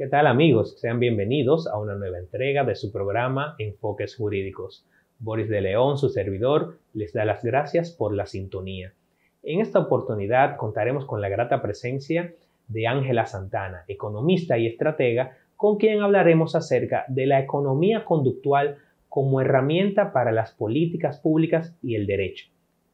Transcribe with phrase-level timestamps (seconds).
[0.00, 0.80] ¿Qué tal amigos?
[0.80, 4.86] Sean bienvenidos a una nueva entrega de su programa Enfoques Jurídicos.
[5.18, 8.94] Boris de León, su servidor, les da las gracias por la sintonía.
[9.42, 12.32] En esta oportunidad contaremos con la grata presencia
[12.66, 18.78] de Ángela Santana, economista y estratega, con quien hablaremos acerca de la economía conductual
[19.10, 22.46] como herramienta para las políticas públicas y el derecho.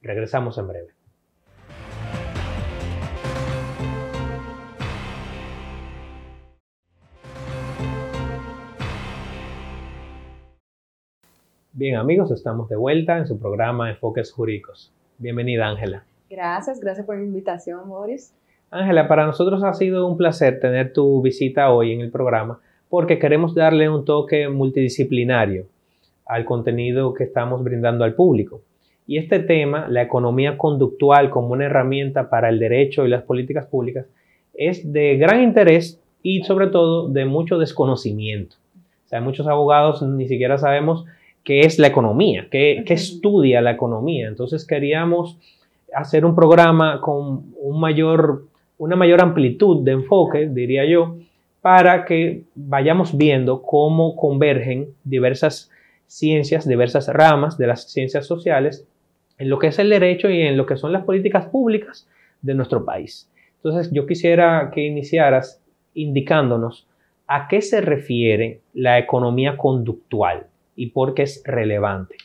[0.03, 0.96] Regresamos en breve.
[11.79, 14.95] Bien amigos, estamos de vuelta en su programa Enfoques Jurídicos.
[15.19, 16.05] Bienvenida Ángela.
[16.31, 18.35] Gracias, gracias por la invitación, Boris.
[18.71, 23.19] Ángela, para nosotros ha sido un placer tener tu visita hoy en el programa porque
[23.19, 25.67] queremos darle un toque multidisciplinario
[26.25, 28.63] al contenido que estamos brindando al público.
[29.07, 33.67] Y este tema, la economía conductual como una herramienta para el derecho y las políticas
[33.67, 34.07] públicas,
[34.55, 38.57] es de gran interés y sobre todo de mucho desconocimiento.
[39.05, 41.05] O sea, muchos abogados ni siquiera sabemos
[41.47, 44.27] qué es la economía, qué, estudia la economía.
[44.27, 45.39] Entonces queríamos
[45.95, 48.47] hacer un programa con un mayor,
[48.79, 51.17] una mayor amplitud de enfoque, diría yo,
[51.63, 55.71] para que vayamos viendo cómo convergen diversas
[56.09, 58.85] ciencias, diversas ramas de las ciencias sociales
[59.39, 62.09] en lo que es el derecho y en lo que son las políticas públicas
[62.43, 63.31] de nuestro país.
[63.63, 65.63] Entonces yo quisiera que iniciaras
[65.95, 66.89] indicándonos
[67.29, 72.17] a qué se refiere la economía conductual y por qué es relevante?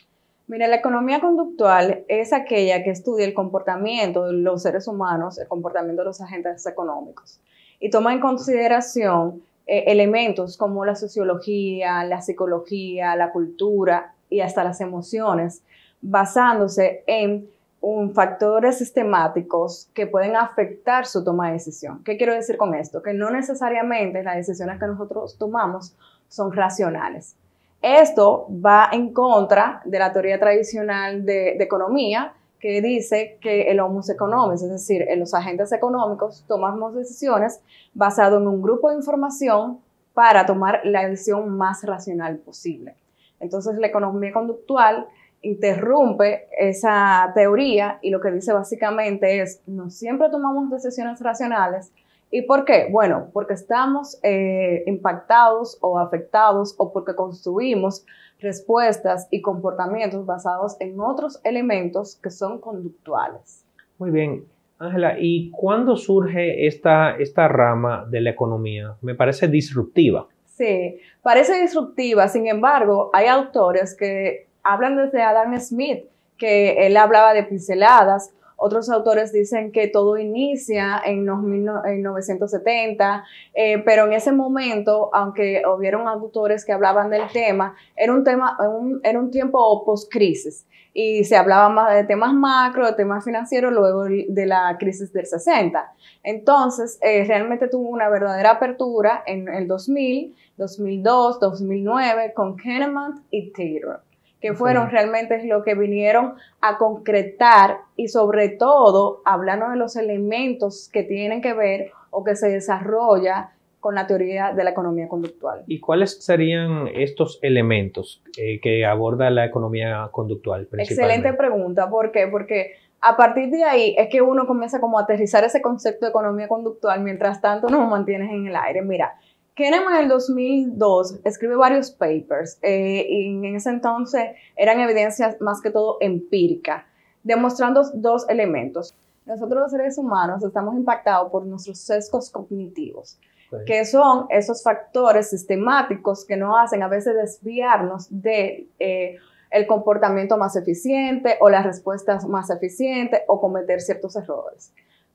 [0.46, 5.48] Mira, la economía conductual es aquella que estudia el comportamiento de los seres humanos, el
[5.48, 7.40] comportamiento de los agentes económicos
[7.82, 14.62] y toma en consideración eh, elementos como la sociología, la psicología, la cultura y hasta
[14.62, 15.62] las emociones,
[16.00, 17.48] basándose en
[17.80, 22.04] un, factores sistemáticos que pueden afectar su toma de decisión.
[22.04, 23.02] ¿Qué quiero decir con esto?
[23.02, 25.96] Que no necesariamente las decisiones que nosotros tomamos
[26.28, 27.34] son racionales.
[27.82, 34.08] Esto va en contra de la teoría tradicional de, economía que dice que el homus
[34.08, 37.60] economicus, es decir, los agentes económicos tomamos decisiones
[37.92, 39.80] basado en un grupo de información
[40.14, 42.94] para tomar la decisión más racional posible.
[43.40, 45.08] Entonces, la economía conductual
[45.40, 51.92] interrumpe esa teoría y lo que dice básicamente es, no siempre tomamos decisiones racionales,
[52.34, 52.88] ¿Y por qué?
[52.90, 58.06] Bueno, porque estamos eh, impactados o afectados o porque construimos
[58.40, 63.66] respuestas y comportamientos basados en otros elementos que son conductuales.
[63.98, 64.46] Muy bien.
[64.78, 68.96] Ángela, ¿y cuándo surge esta, esta rama de la economía?
[69.02, 70.26] Me parece disruptiva.
[70.46, 76.06] Sí, parece disruptiva, sin embargo, hay autores que hablan desde Adam Smith,
[76.38, 83.24] que él hablaba de pinceladas, otros autores dicen que todo inicia en los 1970,
[83.54, 88.56] eh, pero en ese momento, aunque hubieron autores que hablaban del tema, era un, tema,
[89.02, 90.64] era un tiempo post-crisis
[90.94, 95.26] y se hablaba más de temas macro, de temas financieros luego de la crisis del
[95.26, 95.92] 60.
[96.22, 103.50] Entonces, eh, realmente tuvo una verdadera apertura en el 2000, 2002, 2009 con Kahneman y
[103.52, 104.02] Taylor
[104.42, 110.90] que fueron realmente lo que vinieron a concretar y sobre todo hablando de los elementos
[110.92, 115.62] que tienen que ver o que se desarrolla con la teoría de la economía conductual.
[115.68, 120.68] ¿Y cuáles serían estos elementos eh, que aborda la economía conductual?
[120.72, 122.26] Excelente pregunta, ¿por qué?
[122.26, 126.10] Porque a partir de ahí es que uno comienza como a aterrizar ese concepto de
[126.10, 128.82] economía conductual, mientras tanto nos mantienes en el aire.
[128.82, 129.14] Mira,
[129.54, 135.60] Kahneman en el 2002 escribe varios papers eh, y en ese entonces eran evidencias más
[135.60, 136.84] que todo empíricas,
[137.22, 138.94] demostrando dos elementos.
[139.26, 143.18] Nosotros los seres humanos estamos impactados por nuestros sesgos cognitivos,
[143.66, 149.18] que son esos factores sistemáticos que nos hacen a veces desviarnos de eh,
[149.50, 154.72] el comportamiento más eficiente o las respuestas más eficientes o cometer ciertos errores.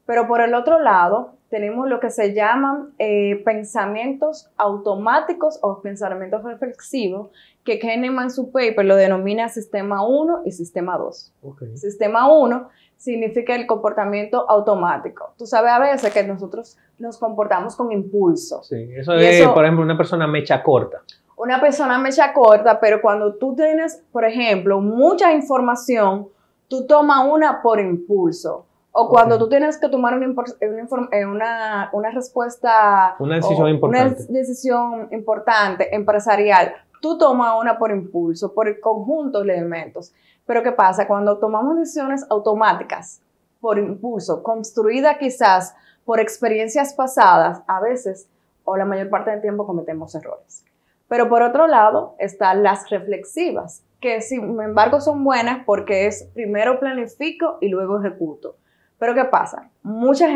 [0.08, 6.44] Pero por el otro lado, tenemos lo que se llaman eh, pensamientos automáticos o pensamientos
[6.44, 7.30] reflexivos,
[7.64, 11.34] que Kahneman en su paper lo denomina sistema 1 y sistema 2.
[11.76, 15.34] Sistema 1 significa el comportamiento automático.
[15.38, 18.64] Tú sabes a veces que nosotros nos comportamos con impulso.
[18.64, 21.02] Sí, eso es, por ejemplo, una persona mecha corta.
[21.36, 26.30] Una persona mecha corta, pero cuando tú tienes, por ejemplo, mucha información,
[26.70, 28.67] tú tomas una por impulso.
[29.00, 33.16] O cuando tú tienes que tomar una, eh, una, una, respuesta.
[33.20, 34.26] Una decisión importante.
[34.28, 36.74] Una decisión importante, empresarial.
[37.00, 40.16] Tú tomas una por impulso, por el conjunto de elementos.
[40.48, 41.06] Pero ¿qué pasa?
[41.06, 43.22] Cuando tomamos decisiones automáticas,
[43.62, 48.28] por impulso, construidas quizás por experiencias pasadas, a veces
[48.64, 50.66] o la mayor parte del tiempo cometemos errores.
[51.08, 56.80] Pero por otro lado están las reflexivas, que sin embargo son buenas porque es primero
[56.80, 58.56] planifico y luego ejecuto.
[59.00, 59.70] Pero ¿qué pasa?
[59.84, 60.30] Muchas,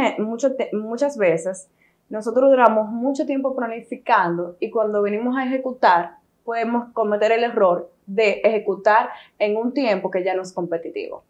[0.73, 1.69] muchas veces
[2.09, 8.41] nosotros duramos mucho tiempo planificando y cuando venimos a ejecutar podemos cometer el error de
[8.43, 9.09] ejecutar
[9.39, 11.23] en un tiempo que ya no es competitivo.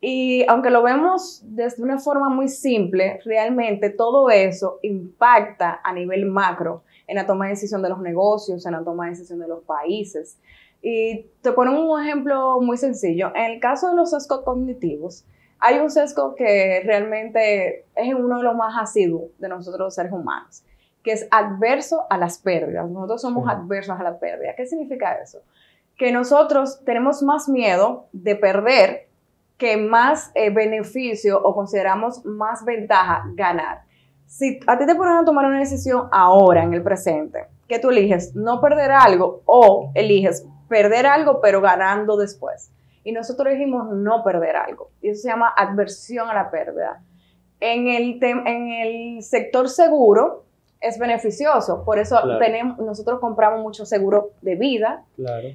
[0.00, 6.26] Y aunque lo vemos desde una forma muy simple, realmente todo eso impacta a nivel
[6.26, 9.48] macro en la toma de decisión de los negocios, en la toma de decisión de
[9.48, 10.38] los países.
[10.82, 13.32] Y te pongo un ejemplo muy sencillo.
[13.34, 15.24] En el caso de los sesgos cognitivos,
[15.58, 20.12] hay un sesgo que realmente es uno de los más asiduos de nosotros los seres
[20.12, 20.62] humanos,
[21.02, 22.88] que es adverso a las pérdidas.
[22.88, 24.54] Nosotros somos adversos a la pérdida.
[24.56, 25.40] ¿Qué significa eso?
[25.96, 29.08] Que nosotros tenemos más miedo de perder
[29.56, 33.82] que más eh, beneficio o consideramos más ventaja ganar.
[34.26, 37.90] Si a ti te ponen a tomar una decisión ahora, en el presente, que tú
[37.90, 42.70] eliges no perder algo o eliges perder algo pero ganando después.
[43.06, 44.90] Y nosotros dijimos no perder algo.
[45.00, 47.04] Y eso se llama adversión a la pérdida.
[47.60, 50.45] En el, en el sector seguro,
[50.80, 51.84] es beneficioso.
[51.84, 55.04] Por eso tenemos, nosotros compramos mucho seguro de vida,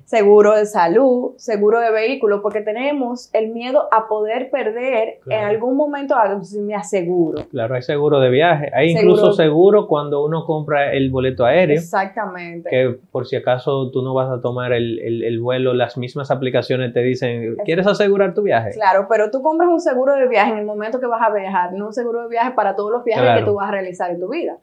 [0.06, 5.75] seguro de salud, seguro de vehículo, porque tenemos el miedo a poder perder en algún
[5.77, 7.44] momento algo, si me aseguro.
[7.50, 11.77] Claro, hay seguro de viaje, hay incluso seguro cuando uno compra el boleto aéreo.
[11.77, 12.69] Exactamente.
[12.69, 16.94] Que por si acaso tú no vas a tomar el, el, vuelo, las mismas aplicaciones
[16.94, 18.71] te dicen, ¿quieres asegurar tu viaje?
[18.71, 21.73] Claro, pero tú compras un seguro de viaje en el momento que vas a viajar,
[21.73, 24.19] no un seguro de viaje para todos los viajes que tú vas a realizar en
[24.19, 24.57] tu vida.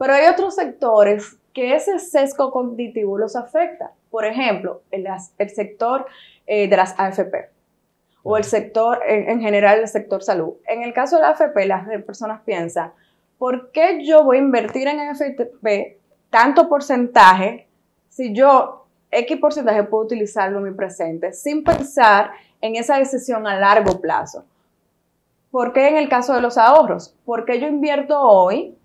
[0.00, 3.92] Pero hay otros sectores que ese sesgo cognitivo los afecta.
[4.10, 5.06] Por ejemplo, el,
[5.36, 6.06] el sector
[6.46, 7.50] eh, de las AFP
[8.22, 10.54] o el sector, en, general, el sector salud.
[10.66, 12.92] En el caso de la AFP, las personas piensan,
[13.36, 15.98] ¿por qué yo voy a invertir en AFP
[16.30, 17.68] tanto porcentaje
[18.08, 22.30] si yo X porcentaje puedo utilizarlo en mi presente sin pensar
[22.62, 24.46] en esa decisión a largo plazo?
[25.50, 27.14] ¿Por qué en el caso de los ahorros?
[27.26, 28.78] ¿Por qué yo invierto hoy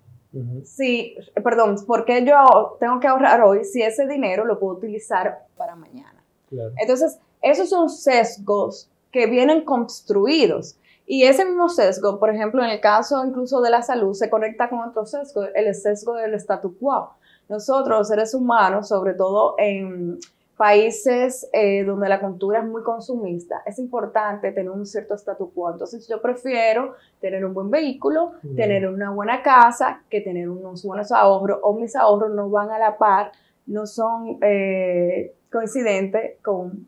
[0.64, 5.76] Sí, perdón, porque yo tengo que ahorrar hoy si ese dinero lo puedo utilizar para
[5.76, 6.22] mañana?
[6.76, 10.78] Entonces, esos son sesgos que vienen construidos.
[11.06, 14.68] Y ese mismo sesgo, por ejemplo, en el caso incluso de la salud, se conecta
[14.68, 17.10] con otro sesgo, el sesgo del statu quo.
[17.48, 20.18] Nosotros, seres humanos, sobre todo en
[20.56, 25.70] países eh, donde la cultura es muy consumista, es importante tener un cierto statu quo.
[25.70, 31.12] Entonces yo prefiero tener un buen vehículo, tener una buena casa, que tener unos buenos
[31.12, 33.32] ahorros, o mis ahorros no van a la par,
[33.66, 36.86] no son eh, coincidentes con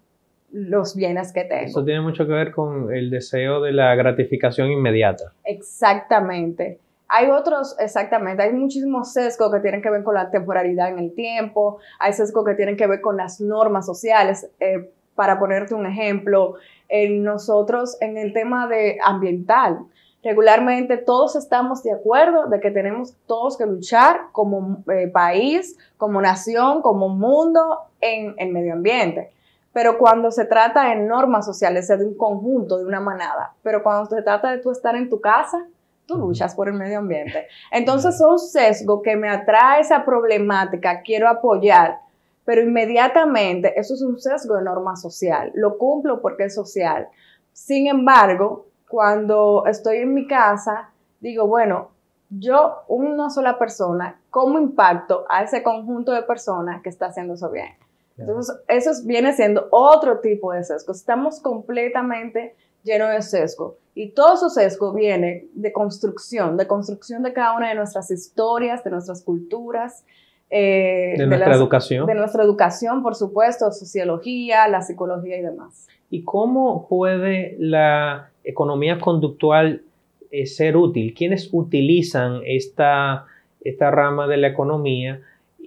[0.51, 1.67] los bienes que tengo.
[1.67, 5.33] Eso tiene mucho que ver con el deseo de la gratificación inmediata.
[5.45, 6.79] Exactamente.
[7.09, 11.15] Hay otros, exactamente, hay muchísimos sesgos que tienen que ver con la temporalidad en el
[11.15, 14.51] tiempo, hay sesgos que tienen que ver con las normas sociales.
[14.61, 16.55] Eh, para ponerte un ejemplo,
[16.89, 19.81] en nosotros en el tema de ambiental,
[20.23, 26.21] regularmente todos estamos de acuerdo de que tenemos todos que luchar como eh, país, como
[26.21, 29.33] nación, como mundo en el medio ambiente.
[29.73, 33.55] Pero cuando se trata de normas sociales, es de un conjunto, de una manada.
[33.63, 35.67] Pero cuando se trata de tú estar en tu casa,
[36.09, 37.47] tú luchas por el medio ambiente.
[37.71, 42.01] Entonces son sesgo que me atrae esa problemática, quiero apoyar,
[42.45, 47.09] pero inmediatamente eso es un sesgo de norma social, lo cumplo porque es social.
[47.53, 51.91] Sin embargo, cuando estoy en mi casa, digo, bueno,
[52.31, 57.51] yo, una sola persona, ¿cómo impacto a ese conjunto de personas que está haciendo eso
[57.51, 57.75] bien?
[58.17, 60.93] Entonces, eso viene siendo otro tipo de sesgo.
[60.93, 63.77] Estamos completamente llenos de sesgo.
[64.01, 68.85] Y todo su sesgo viene de construcción, de construcción de cada una de nuestras historias,
[68.85, 70.07] de nuestras culturas.
[70.51, 72.07] Eh, de, nuestra educación.
[72.07, 75.89] De nuestra educación, por supuesto, sociología, la psicología y demás.
[76.11, 79.83] ¿Y cómo puede la economía conductual
[80.31, 81.13] eh, ser útil?
[81.13, 83.27] ¿Quiénes utilizan esta,
[83.65, 85.23] esta rama de la economía?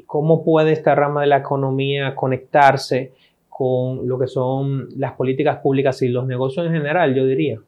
[0.05, 3.11] ¿Cómo puede esta rama de la economía conectarse
[3.49, 7.59] con lo que son las políticas públicas y los negocios en general, yo diría?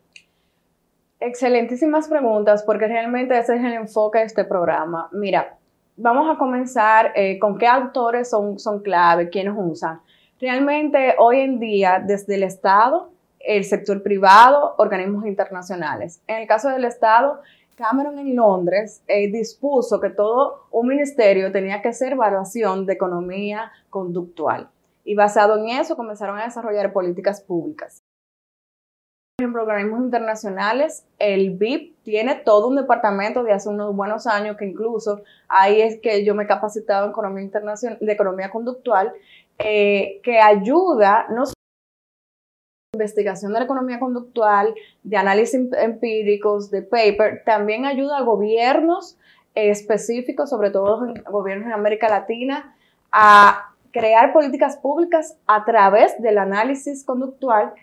[1.26, 5.08] Excelentísimas preguntas, porque realmente ese es el enfoque de este programa.
[5.14, 5.58] Mira,
[5.96, 10.02] vamos a comenzar eh, con qué autores son, son clave, quiénes usan.
[10.42, 16.22] Realmente hoy en día, desde el Estado, el sector privado, organismos internacionales.
[16.28, 17.40] En el caso del Estado,
[17.78, 23.72] Cameron en Londres eh, dispuso que todo un ministerio tenía que hacer evaluación de economía
[23.90, 24.68] conductual.
[25.06, 28.03] Y basado en eso comenzaron a desarrollar políticas públicas.
[29.36, 34.58] Por ejemplo, organismos internacionales, el BIP tiene todo un departamento de hace unos buenos años
[34.58, 39.12] que incluso ahí es que yo me he capacitado en economía internacional, de economía conductual,
[39.58, 41.56] eh, que ayuda no solo
[42.94, 49.18] investigación de la economía conductual, de análisis em-, empíricos, de paper, también ayuda a gobiernos
[49.56, 52.76] específicos, sobre todo gobiernos en América Latina,
[53.12, 57.74] a crear políticas públicas a través del análisis conductual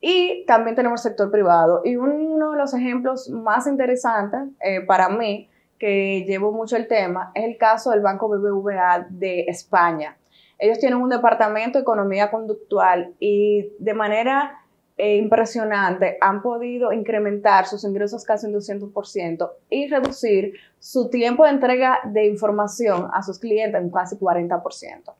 [0.00, 1.82] y también tenemos el sector privado.
[1.84, 7.30] Y uno de los ejemplos más interesantes eh, para mí, que llevo mucho el tema,
[7.34, 10.16] es el caso del Banco BBVA de España.
[10.58, 14.64] Ellos tienen un departamento de economía conductual y de manera
[14.96, 21.50] eh, impresionante han podido incrementar sus ingresos casi un 200% y reducir su tiempo de
[21.50, 25.14] entrega de información a sus clientes en casi 40%.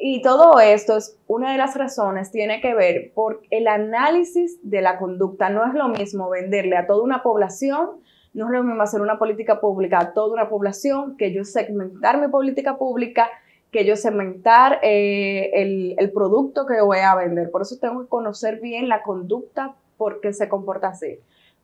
[0.00, 4.80] Y todo esto es una de las razones, tiene que ver por el análisis de
[4.80, 5.50] la conducta.
[5.50, 7.90] No es lo mismo venderle a toda una población,
[8.32, 12.20] no es lo mismo hacer una política pública a toda una población que yo segmentar
[12.20, 13.28] mi política pública
[13.70, 15.50] que yo segmentar eh,
[15.98, 17.50] el, producto que voy a vender.
[17.50, 21.18] Por eso tengo que conocer bien la conducta porque se comporta así.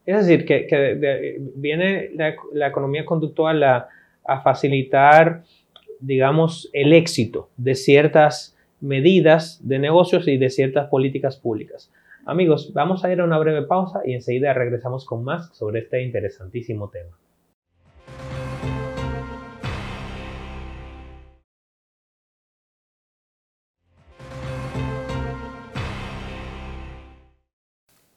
[0.05, 2.11] Es decir, que, viene
[2.53, 3.89] la, economía conductual a,
[4.43, 5.43] facilitar,
[6.07, 11.91] digamos, el éxito de ciertas medidas de negocios y de ciertas políticas públicas.
[12.27, 16.03] Amigos, vamos a ir a una breve pausa y enseguida regresamos con más sobre este
[16.03, 17.17] interesantísimo tema.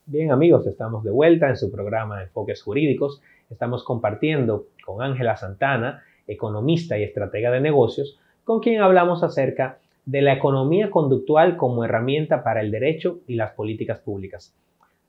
[0.06, 3.22] Bien amigos, estamos de vuelta en su programa Enfoques Jurídicos.
[3.50, 10.22] Estamos compartiendo con Ángela Santana, economista y estratega de negocios, con quien hablamos acerca de
[10.22, 14.54] la economía conductual como herramienta para el derecho y las políticas públicas.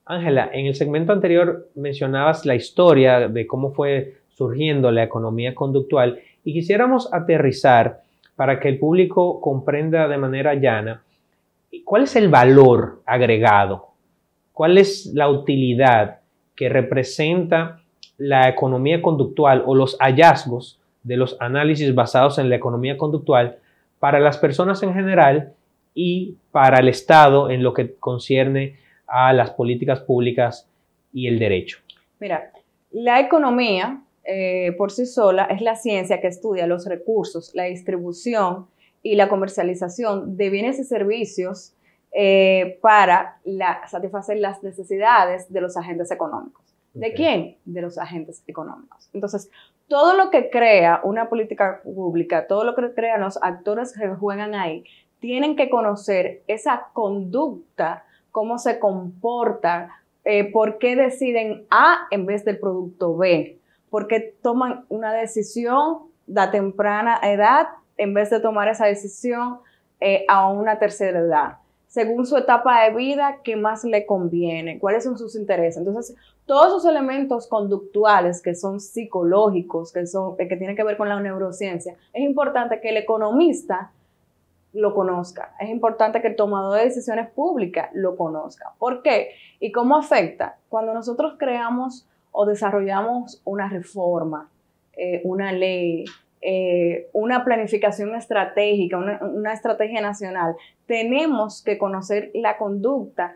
[0.04, 6.20] Ángela, en el segmento anterior mencionabas la historia de cómo fue surgiendo la economía conductual
[6.44, 8.00] y quisiéramos aterrizar
[8.34, 11.02] para que el público comprenda de manera llana
[11.84, 13.88] cuál es el valor agregado
[14.58, 16.18] ¿Cuál es la utilidad
[16.56, 17.80] que representa
[18.16, 20.77] la economía conductual o los hallazgos
[21.08, 23.58] de los análisis basados en la economía conductual
[23.98, 25.54] para las personas en general
[25.94, 30.68] y para el Estado en lo que concierne a las políticas públicas
[31.12, 31.78] y el derecho?
[32.20, 32.52] Mira,
[32.92, 38.66] la economía eh, por sí sola es la ciencia que estudia los recursos, la distribución
[39.02, 41.72] y la comercialización de bienes y servicios
[42.12, 43.40] eh, para
[43.86, 46.68] satisfacer las necesidades de los agentes económicos.
[46.92, 47.56] ¿De quién?
[47.64, 49.08] De los agentes económicos.
[49.12, 49.50] Entonces,
[49.88, 54.54] todo lo que crea una política pública, todo lo que crean los actores que juegan
[54.54, 54.84] ahí,
[55.18, 59.88] tienen que conocer esa conducta, cómo se comportan,
[60.24, 63.58] eh, por qué deciden A en vez del producto B,
[63.90, 69.58] por qué toman una decisión de temprana edad en vez de tomar esa decisión
[70.00, 71.56] eh, a una tercera edad
[71.88, 75.78] según su etapa de vida, qué más le conviene, cuáles son sus intereses.
[75.78, 76.14] Entonces,
[76.48, 81.20] todos esos elementos conductuales que son psicológicos, que, son, que tienen que ver con la
[81.20, 83.92] neurociencia, es importante que el economista
[84.72, 85.54] lo conozca.
[85.60, 88.72] Es importante que el tomador de decisiones públicas lo conozca.
[88.78, 89.32] ¿Por qué?
[89.60, 90.56] ¿Y cómo afecta?
[90.70, 94.48] Cuando nosotros creamos o desarrollamos una reforma,
[94.96, 96.06] eh, una ley,
[96.40, 103.34] eh, una planificación estratégica, una, estrategia nacional, tenemos que conocer la conducta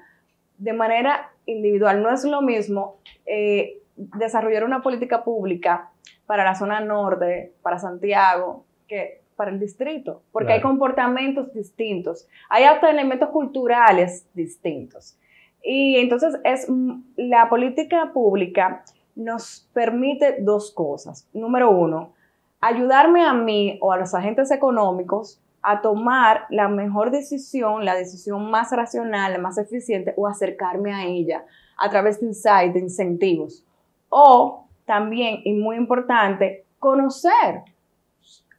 [0.57, 2.03] de manera individual.
[2.03, 2.97] No es lo mismo
[3.27, 5.91] eh, desarrollar una política pública
[6.27, 12.65] para la zona norte, para Santiago, que para el distrito, porque hay comportamientos distintos, hay
[12.65, 15.19] hasta elementos culturales distintos.
[15.63, 16.69] Y entonces es
[17.17, 18.85] la política pública
[19.15, 21.29] nos permite dos cosas.
[21.33, 22.13] Número uno,
[22.61, 28.51] ayudarme a mí o a los agentes económicos a tomar la mejor decisión, la decisión
[28.51, 31.45] más racional, la más eficiente o acercarme a ella
[31.79, 33.65] a través de insights, de incentivos.
[34.09, 37.63] O también, y muy importante, conocer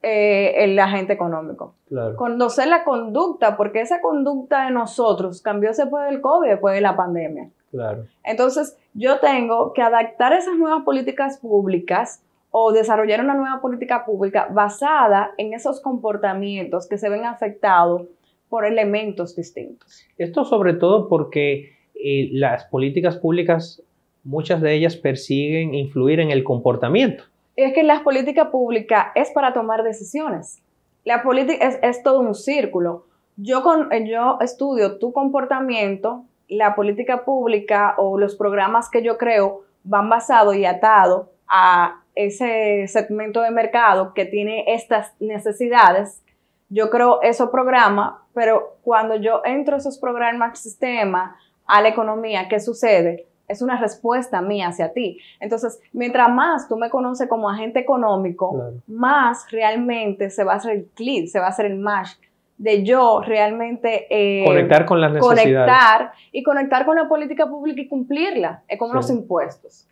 [0.01, 1.75] eh, el agente económico.
[2.15, 6.95] Conocer la conducta, porque esa conducta de nosotros cambió después del COVID, después de la
[6.95, 7.49] pandemia.
[7.69, 8.05] Claro.
[8.23, 12.22] Entonces, yo tengo que adaptar esas nuevas políticas públicas
[12.55, 18.03] o desarrollar una nueva política pública basada en esos comportamientos que se ven afectados
[18.47, 20.05] por elementos distintos.
[20.19, 23.81] Esto sobre todo porque eh, las políticas públicas,
[24.23, 27.23] muchas de ellas persiguen influir en el comportamiento.
[27.55, 30.61] Es que la política pública es para tomar decisiones.
[31.05, 33.07] La política es, todo un círculo.
[33.35, 39.61] Yo, con, yo estudio tu comportamiento la política pública o los programas que yo creo
[39.83, 46.21] van basados y atados a ese segmento de mercado que tiene estas necesidades,
[46.69, 52.47] yo creo esos programas, pero cuando yo entro esos programas al sistema, a la economía,
[52.49, 53.27] ¿qué sucede?
[53.47, 55.19] Es una respuesta mía hacia ti.
[55.39, 60.71] Entonces, mientras más tú me conoces como agente económico, más realmente se va a hacer
[60.71, 62.11] el clic, se va a hacer el match
[62.57, 65.43] de yo realmente eh, conectar con las necesidades.
[65.43, 68.63] Conectar y conectar con la política pública y cumplirla.
[68.67, 69.87] Es como los impuestos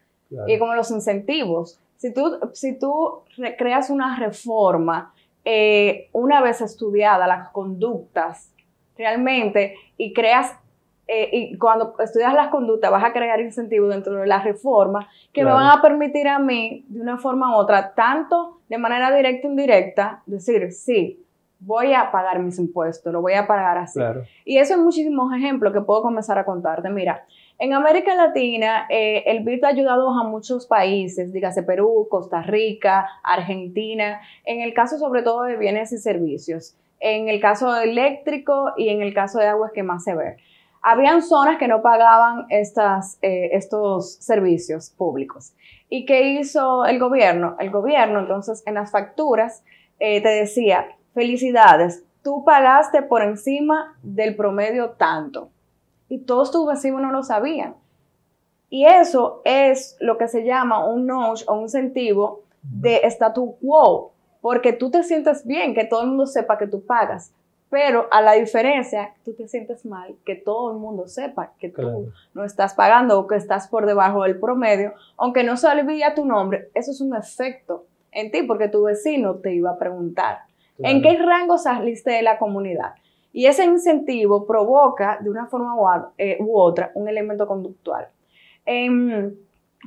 [0.48, 1.80] y como los incentivos.
[2.02, 3.22] Si tú, si tú
[3.60, 5.14] creas una reforma,
[5.46, 8.52] eh, una vez estudiadas las conductas
[8.98, 10.52] realmente y creas
[11.08, 15.46] eh, y cuando estudias las conductas vas a crear incentivos dentro de la reforma que
[15.46, 19.48] me van a permitir a mí, de una forma u otra, tanto de manera directa
[19.48, 21.24] o indirecta, decir, sí,
[21.60, 24.00] voy a pagar mis impuestos, lo voy a pagar así.
[24.44, 26.90] Y eso es muchísimos ejemplos que puedo comenzar a contarte.
[26.90, 27.28] Mira,
[27.62, 33.08] en América Latina, eh, el BID ha ayudado a muchos países, dígase Perú, Costa Rica,
[33.24, 38.90] Argentina, en el caso sobre todo de bienes y servicios, en el caso eléctrico y
[38.90, 40.38] en el caso de aguas que más se ve
[40.82, 45.54] habían zonas que no pagaban estas, eh, estos servicios públicos.
[45.90, 47.56] ¿Y qué hizo el gobierno?
[47.60, 49.64] El gobierno, entonces, en las facturas
[50.00, 55.52] eh, te decía, felicidades, tú pagaste por encima del promedio tanto.
[56.12, 57.74] Y todos tus vecinos no lo sabían.
[58.70, 64.12] Y eso es lo que se llama un notch o un incentivo de statu quo,
[64.42, 67.32] porque tú te sientes bien que todo el mundo sepa que tú pagas.
[67.70, 72.12] Pero a la diferencia, tú te sientes mal que todo el mundo sepa que tú
[72.34, 76.26] no estás pagando o que estás por debajo del promedio, aunque no se olvide tu
[76.26, 80.40] nombre, eso es un efecto en ti porque tu vecino te iba a preguntar,
[80.78, 82.96] ¿en qué rango saliste de la comunidad?
[83.34, 88.08] Y ese incentivo provoca de una forma u, eh, otra un elemento conductual.
[88.66, 89.34] Em,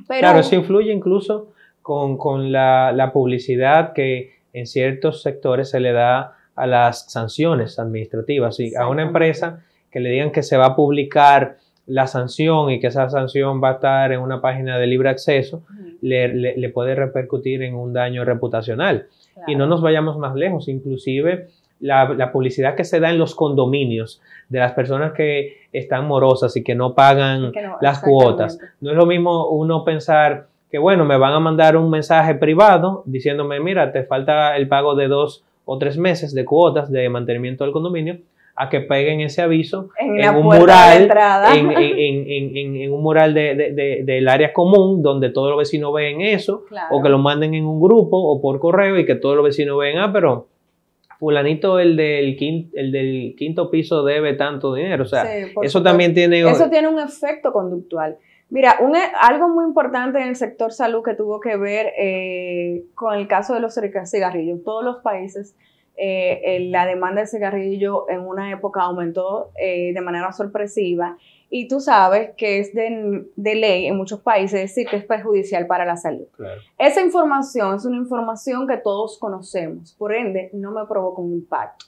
[0.07, 1.49] claro, eso influye incluso
[1.81, 8.59] con, la, la publicidad que en ciertos sectores se le da a las sanciones administrativas.
[8.59, 12.79] Y a una empresa que le digan que se va a publicar la sanción y
[12.79, 15.63] que esa sanción va a estar en una página de libre acceso,
[16.01, 19.07] le, puede repercutir en un daño reputacional.
[19.47, 21.49] Y no nos vayamos más lejos, inclusive
[21.79, 26.63] la, publicidad que se da en los condominios de las personas que están morosas y
[26.63, 28.59] que no pagan las cuotas.
[28.81, 33.03] No es lo mismo uno pensar que, bueno, me van a mandar un mensaje privado
[33.05, 37.63] diciéndome, mira, te falta el pago de dos o tres meses de cuotas de mantenimiento
[37.63, 38.17] del condominio
[38.57, 41.09] a que peguen ese aviso en, un mural,
[41.53, 47.17] en, un mural del área común donde todos los vecinos ven eso, o que lo
[47.17, 50.47] manden en un grupo o por correo y que todos los vecinos ven, ah, pero
[51.19, 55.25] fulanito el del quinto, el del quinto piso debe tanto dinero, o sea,
[55.61, 56.41] eso también tiene...
[56.41, 58.17] Eso tiene un efecto conductual.
[58.49, 58.77] Mira,
[59.21, 63.55] algo muy importante en el sector salud que tuvo que ver eh, con el caso
[63.55, 64.63] de los cigarrillos.
[64.63, 65.55] Todos los países,
[65.97, 71.17] eh, la demanda de cigarrillo en una época aumentó eh, de manera sorpresiva
[71.49, 75.85] y tú sabes que es de, ley en muchos países decir que es perjudicial para
[75.85, 76.27] la salud.
[76.77, 81.85] Esa información es una información que todos conocemos, por ende no me provocó un impacto.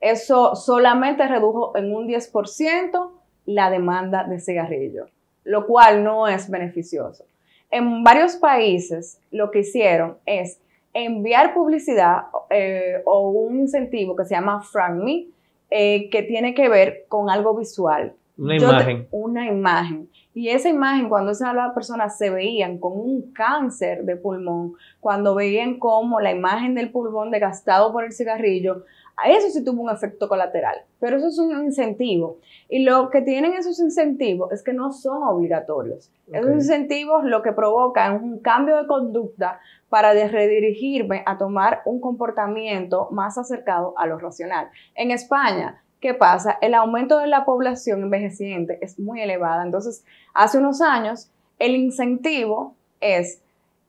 [0.00, 3.10] Eso solamente redujo en un 10%
[3.46, 5.06] la demanda de cigarrillo
[5.44, 7.24] lo cual no es beneficioso.
[7.70, 10.58] En varios países lo que hicieron es
[10.94, 15.26] enviar publicidad eh, o un incentivo que se llama Frank Me,
[15.70, 18.14] eh, que tiene que ver con algo visual.
[18.36, 19.08] Una imagen.
[19.12, 20.08] una imagen.
[20.34, 25.78] Y esa imagen, cuando esas personas se veían con un cáncer de pulmón, cuando veían
[25.78, 28.84] cómo la imagen del pulmón desgastado por el cigarrillo
[29.16, 32.38] a eso sí tuvo un efecto colateral, pero eso es un incentivo.
[32.68, 36.10] Y lo que tienen esos incentivos es que no son obligatorios.
[36.32, 39.60] Esos incentivos lo que provocan es un cambio de conducta
[39.94, 44.68] para redirigirme a tomar un comportamiento más acercado a lo racional.
[44.96, 46.58] En España, ¿qué pasa?
[46.60, 49.62] El aumento de la población envejeciente es muy elevada.
[49.62, 50.04] Entonces,
[50.34, 51.30] hace unos años,
[51.60, 53.40] el incentivo es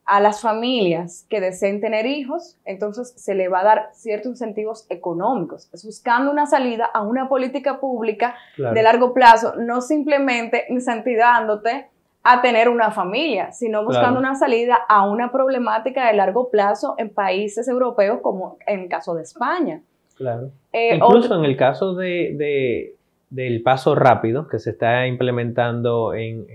[0.05, 4.85] a las familias que deseen tener hijos, entonces se le va a dar ciertos incentivos
[4.89, 11.89] económicos, es buscando una salida a una política pública de largo plazo, no simplemente incentivándote
[12.27, 17.13] a tener una familia, sino buscando una salida a una problemática de largo plazo en
[17.13, 19.81] países europeos como en el caso de España.
[20.15, 20.49] Claro.
[20.73, 22.95] Eh, Incluso en el caso de,
[23.29, 26.47] del paso rápido que se está implementando en,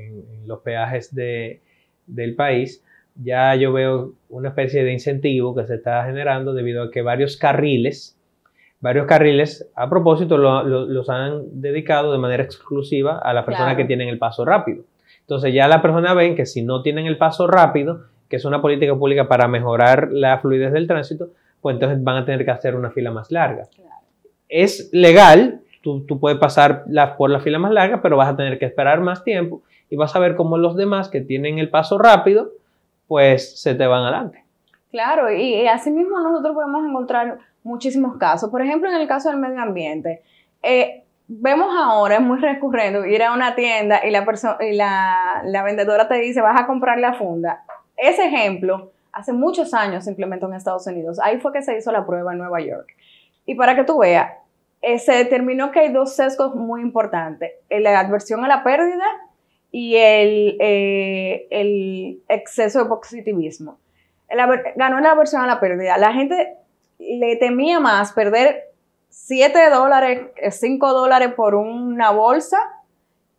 [0.44, 6.52] los peajes del país, ya yo veo una especie de incentivo que se está generando
[6.52, 8.16] debido a que varios carriles
[8.80, 14.08] varios carriles, a propósito, los han dedicado de manera exclusiva a las personas que tienen
[14.08, 14.84] el paso rápido.
[15.30, 18.60] Entonces ya la persona ven que si no tienen el paso rápido, que es una
[18.60, 21.28] política pública para mejorar la fluidez del tránsito,
[21.60, 23.68] pues entonces van a tener que hacer una fila más larga.
[24.48, 26.82] Es legal, tú, puedes pasar
[27.16, 30.16] por la fila más larga, pero vas a tener que esperar más tiempo y vas
[30.16, 32.50] a ver cómo los demás que tienen el paso rápido,
[33.06, 34.44] pues se te van adelante.
[34.90, 38.50] Claro, y, y así mismo nosotros podemos encontrar muchísimos casos.
[38.50, 40.22] Por ejemplo, en el caso del medio ambiente,
[40.60, 44.26] eh, vemos ahora, es muy recurrente, ir a una tienda y, la,
[44.60, 47.62] y la, la, vendedora te dice, vas a comprar la funda.
[47.96, 51.20] Ese ejemplo, hace muchos años se implementó en Estados Unidos.
[51.22, 52.88] Ahí fue que se hizo la prueba en Nueva York.
[53.46, 54.32] Y para que tú veas,
[54.82, 59.04] eh, se determinó que hay dos sesgos muy importantes, la adversión a la pérdida
[59.70, 63.78] y el, eh, el exceso de positivismo.
[64.74, 65.96] ganó la aversión a la pérdida.
[65.96, 66.56] La gente
[66.98, 68.69] le temía más perder
[69.10, 72.58] 7 dólares, 5 eh, dólares por una bolsa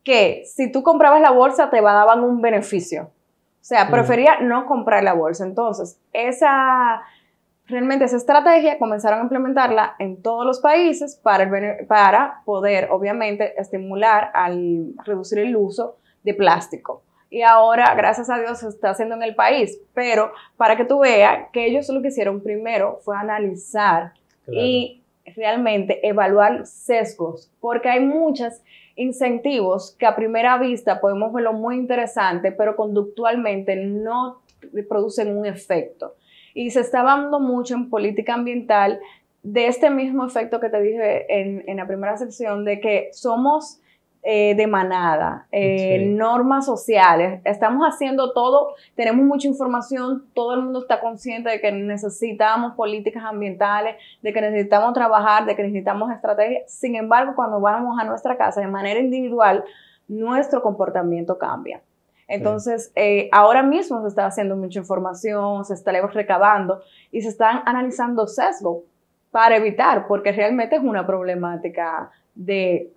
[0.03, 3.03] que si tú comprabas la bolsa te daban un beneficio.
[3.03, 5.45] O sea, prefería no comprar la bolsa.
[5.45, 7.01] Entonces, esa
[7.67, 11.49] realmente esa estrategia comenzaron a implementarla en todos los países para,
[11.87, 18.59] para poder, obviamente, estimular al reducir el uso de plástico y ahora, gracias a Dios,
[18.59, 19.79] se está haciendo en el país.
[19.93, 24.13] Pero para que tú veas que ellos lo que hicieron primero fue analizar
[24.47, 25.00] y
[25.35, 28.61] realmente evaluar sesgos, porque hay muchos
[28.95, 34.41] incentivos que a primera vista podemos verlo muy interesante, pero conductualmente no
[34.87, 36.15] producen un efecto.
[36.53, 38.99] Y se está hablando mucho en política ambiental
[39.43, 43.81] de este mismo efecto que te dije en, en la primera sección, de que somos
[44.23, 47.41] eh, de manada, eh, normas sociales.
[47.43, 53.23] Estamos haciendo todo, tenemos mucha información, todo el mundo está consciente de que necesitamos políticas
[53.25, 56.71] ambientales, de que necesitamos trabajar, de que necesitamos estrategias.
[56.71, 59.63] Sin embargo, cuando vamos a nuestra casa de manera individual,
[60.07, 61.81] nuestro comportamiento cambia.
[62.27, 66.81] Entonces, eh, ahora mismo se está haciendo mucha información, se está recabando
[67.11, 68.83] y se están analizando sesgo
[69.31, 72.91] para evitar, porque realmente es una problemática de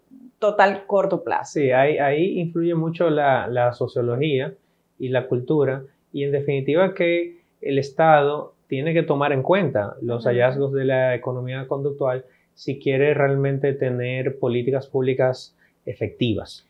[0.45, 1.53] total corto plazo.
[1.55, 4.53] Sí, ahí, ahí influye mucho la, la, sociología
[4.99, 10.25] y la cultura y en definitiva que el Estado tiene que tomar en cuenta los
[10.27, 16.67] hallazgos de la economía conductual si quiere realmente tener políticas públicas efectivas.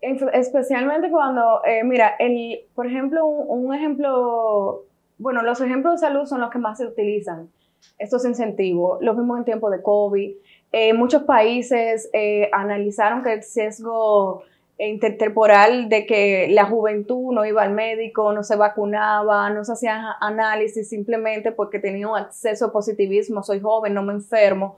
[0.00, 4.84] Especialmente cuando, eh, mira, el, por ejemplo, un, un, ejemplo,
[5.18, 7.48] bueno, los ejemplos de salud son los que más se utilizan,
[7.98, 10.36] estos incentivos, los vimos en tiempo de COVID,
[10.72, 14.42] eh, muchos países eh, analizaron que el sesgo
[14.80, 20.04] intertemporal de que la juventud no iba al médico, no se vacunaba, no se hacían
[20.20, 24.76] análisis simplemente porque tenía un acceso a positivismo, soy joven, no me enfermo.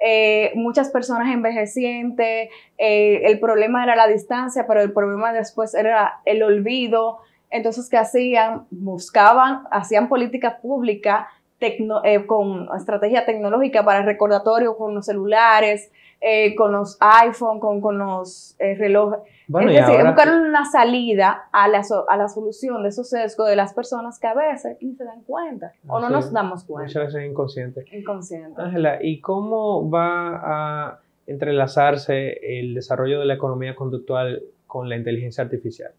[0.00, 6.42] Eh, muchas personas envejecientes, el problema era la distancia, pero el problema después era el
[6.42, 7.18] olvido.
[7.50, 8.66] Entonces, ¿qué hacían?
[8.70, 11.28] Buscaban, hacían política pública
[11.66, 17.98] eh, con estrategia tecnológica para recordatorio con los celulares, eh, con los iPhone, con, con
[17.98, 19.20] los eh, relojes.
[19.46, 23.56] Bueno, es decir, buscar una salida a la, a la solución de esos sesgos de
[23.56, 26.86] las personas que a veces ni se dan cuenta o no nos damos cuenta.
[26.86, 27.84] Muchas veces inconsciente.
[27.92, 28.60] Inconsciente.
[28.60, 35.44] Ángela, ¿y cómo va a entrelazarse el desarrollo de la economía conductual con la inteligencia
[35.44, 35.92] artificial?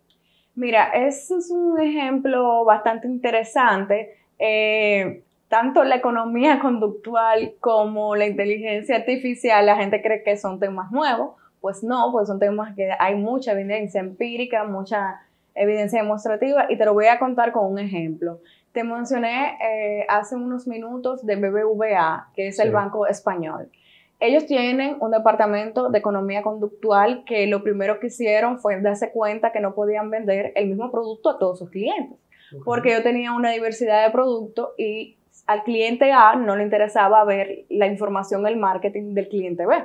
[0.55, 4.17] Mira, ese es un ejemplo bastante interesante.
[4.39, 5.21] Eh,
[5.55, 11.35] tanto la economía conductual como la inteligencia artificial, la gente cree que son temas nuevos,
[11.61, 15.21] pues no, pues son temas que hay mucha evidencia empírica, mucha
[15.53, 18.41] evidencia demostrativa y te lo voy a contar con un ejemplo.
[18.73, 23.69] Te mencioné eh, hace unos minutos de BBVA, que es el Banco Español.
[24.19, 29.53] Ellos tienen un departamento de economía conductual que lo primero que hicieron fue darse cuenta
[29.53, 32.19] que no podían vender el mismo producto a todos sus clientes,
[32.65, 35.15] porque yo tenía una diversidad de productos y
[35.45, 39.75] al cliente A no le interesaba ver la información, el marketing del cliente B.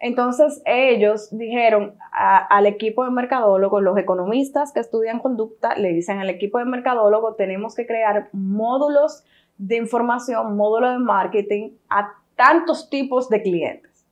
[0.00, 6.30] Entonces ellos dijeron al equipo de mercadólogos, los economistas que estudian conducta, le dicen al
[6.30, 9.24] equipo de mercadólogos, tenemos que crear módulos
[9.58, 14.06] de información, módulos de marketing a tantos tipos de clientes.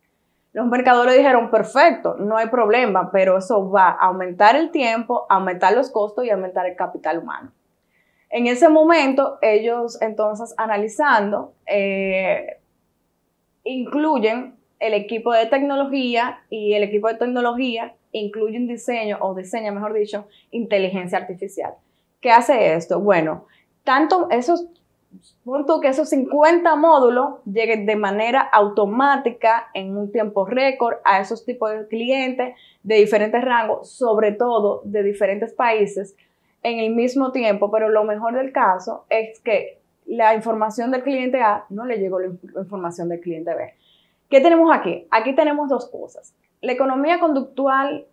[0.52, 5.72] Los mercadólogos dijeron, perfecto, no hay problema, pero eso va a aumentar el tiempo, aumentar
[5.74, 7.50] los costos y aumentar el capital humano.
[8.30, 12.58] En ese momento, ellos entonces analizando, eh,
[13.64, 19.72] incluyen el equipo de tecnología y el equipo de tecnología incluye un diseño, o diseña,
[19.72, 21.74] mejor dicho, inteligencia artificial.
[22.20, 23.00] ¿Qué hace esto?
[23.00, 23.46] Bueno,
[23.84, 24.66] tanto esos
[25.44, 31.44] punto que esos 50 módulos lleguen de manera automática en un tiempo récord a esos
[31.44, 36.14] tipos de clientes de diferentes rangos, sobre todo de diferentes países,
[36.62, 41.40] en el mismo tiempo, pero lo mejor del caso es que la información del cliente
[41.40, 42.28] A no le llegó la
[42.60, 43.74] información del cliente B.
[44.30, 45.06] ¿Qué tenemos aquí?
[45.10, 46.34] Aquí tenemos dos cosas.
[46.60, 48.06] La economía conductual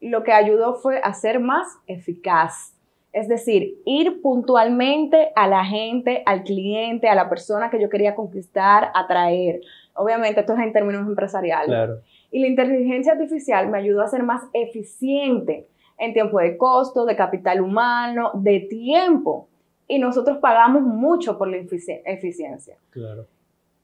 [0.00, 2.74] lo que ayudó fue a ser más eficaz.
[3.12, 8.14] Es decir, ir puntualmente a la gente, al cliente, a la persona que yo quería
[8.14, 9.60] conquistar, atraer.
[9.94, 12.00] Obviamente, esto es en términos empresariales.
[12.30, 15.66] Y la inteligencia artificial me ayudó a ser más eficiente
[16.00, 19.48] en tiempo de costo, de capital humano, de tiempo.
[19.86, 22.76] Y nosotros pagamos mucho por la eficiencia.
[22.90, 23.26] Claro.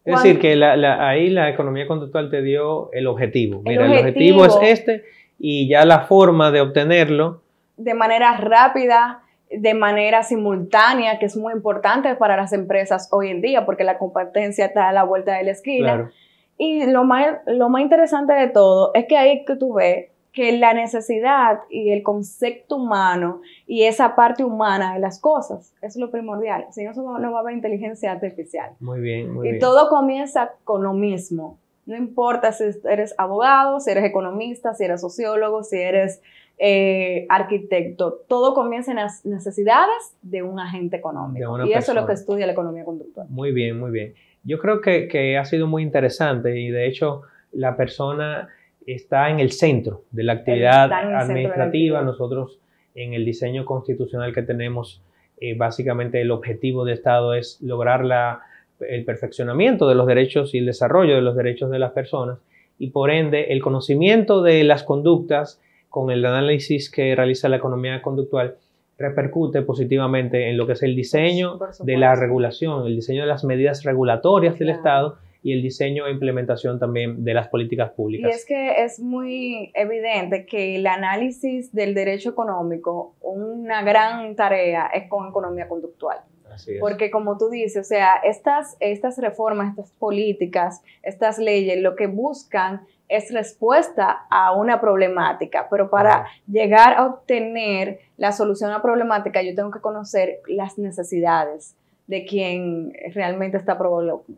[0.04, 3.60] Es decir, que ahí la economía conductual te dio el objetivo.
[3.64, 5.04] Mira, el objetivo es este
[5.38, 7.42] y ya la forma de obtenerlo.
[7.76, 13.40] De manera rápida, de manera simultánea, que es muy importante para las empresas hoy en
[13.40, 16.10] día, porque la competencia está a la vuelta de la esquina.
[16.56, 20.52] Y lo más, lo más interesante de todo es que ahí que tú ves que
[20.58, 26.10] la necesidad y el concepto humano y esa parte humana de las cosas es lo
[26.10, 26.66] primordial.
[26.72, 28.72] Si no, no va a haber inteligencia artificial.
[28.78, 29.56] Muy bien, muy y bien.
[29.56, 31.58] Y todo comienza con lo mismo.
[31.86, 36.20] No importa si eres abogado, si eres economista, si eres sociólogo, si eres
[36.58, 38.20] eh, arquitecto.
[38.28, 41.64] Todo comienza en las necesidades de un agente económico.
[41.64, 43.26] Y eso es lo que estudia la economía conductual.
[43.30, 44.12] Muy bien, muy bien.
[44.44, 47.22] Yo creo que, que ha sido muy interesante y de hecho
[47.52, 48.50] la persona
[48.86, 52.02] está en el centro de la actividad administrativa.
[52.02, 52.58] Nosotros
[52.94, 55.02] en el diseño constitucional que tenemos,
[55.38, 58.40] eh, básicamente el objetivo de Estado es lograr la,
[58.80, 62.38] el perfeccionamiento de los derechos y el desarrollo de los derechos de las personas
[62.78, 68.02] y por ende el conocimiento de las conductas con el análisis que realiza la economía
[68.02, 68.56] conductual
[68.98, 73.44] repercute positivamente en lo que es el diseño de la regulación, el diseño de las
[73.44, 78.32] medidas regulatorias del Estado y el diseño e implementación también de las políticas públicas.
[78.32, 84.88] Y es que es muy evidente que el análisis del derecho económico, una gran tarea
[84.88, 86.18] es con economía conductual.
[86.52, 86.80] Así es.
[86.80, 92.08] Porque como tú dices, o sea, estas, estas reformas, estas políticas, estas leyes, lo que
[92.08, 98.82] buscan es respuesta a una problemática, pero para llegar a obtener la solución a la
[98.82, 103.78] problemática yo tengo que conocer las necesidades de quien realmente está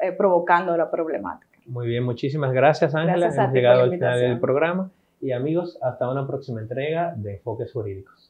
[0.01, 1.59] eh, provocando la problemática.
[1.67, 3.29] Muy bien, muchísimas gracias Ángela.
[3.29, 8.28] Hemos llegado al final del programa y amigos, hasta una próxima entrega de Enfoques Jurídicos.